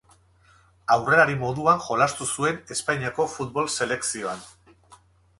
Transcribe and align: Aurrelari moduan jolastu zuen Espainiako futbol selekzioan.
Aurrelari 0.93 1.35
moduan 1.41 1.83
jolastu 1.87 2.27
zuen 2.37 2.57
Espainiako 2.75 3.27
futbol 3.35 3.69
selekzioan. 3.75 4.41